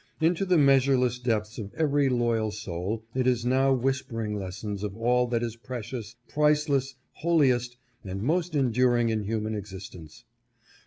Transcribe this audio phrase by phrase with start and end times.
[0.19, 5.27] Into the measureless depths of every loyal soul it is now whispering lessons of all
[5.27, 10.23] that is precious, priceless', holi est, and most enduring in human existence.